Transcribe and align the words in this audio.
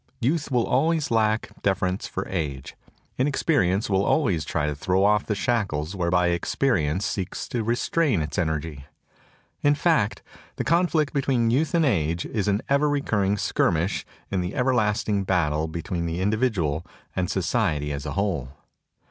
Youth 0.19 0.49
will 0.49 0.65
always 0.65 1.11
lack 1.11 1.51
deference 1.61 2.07
for 2.07 2.27
age. 2.27 2.75
Inexperience 3.19 3.87
will 3.87 4.03
always 4.03 4.43
try 4.43 4.65
to 4.65 4.73
throw 4.73 5.03
off 5.05 5.27
the 5.27 5.35
shackles 5.35 5.95
whereby 5.95 6.29
experience 6.29 7.05
seeks 7.05 7.47
to 7.49 7.63
restrain 7.63 8.19
its 8.23 8.39
energy. 8.39 8.85
In 9.61 9.75
fact, 9.75 10.23
the 10.55 10.63
con 10.63 10.87
flict 10.87 11.13
between 11.13 11.51
youth 11.51 11.75
and 11.75 11.85
age 11.85 12.25
is 12.25 12.47
an 12.47 12.63
ever 12.67 12.89
recurring 12.89 13.37
skirmish 13.37 14.03
in 14.31 14.41
the 14.41 14.55
everlasting 14.55 15.23
battle 15.23 15.67
between 15.67 16.07
the 16.07 16.19
individual 16.19 16.83
and 17.15 17.29
society 17.29 17.91
as 17.93 18.07
a 18.07 18.13
whole. 18.13 18.53